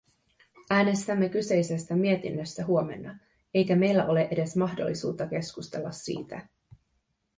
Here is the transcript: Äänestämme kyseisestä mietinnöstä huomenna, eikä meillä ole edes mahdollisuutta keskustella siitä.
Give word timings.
Äänestämme 0.69 1.29
kyseisestä 1.29 1.95
mietinnöstä 1.95 2.65
huomenna, 2.65 3.19
eikä 3.53 3.75
meillä 3.75 4.05
ole 4.05 4.27
edes 4.31 4.55
mahdollisuutta 4.55 5.27
keskustella 5.27 5.91
siitä. 5.91 6.47